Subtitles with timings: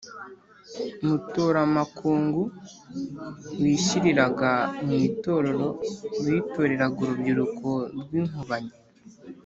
[1.07, 2.41] Mutoramakungu:
[3.61, 4.51] wishyiriraga
[4.85, 5.67] mu itorero,
[6.23, 7.69] witoreraga urubyiruko
[8.01, 8.73] rw’inkubanyi